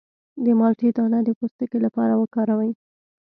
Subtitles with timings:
[0.43, 2.71] د مالټې دانه د پوستکي لپاره وکاروئ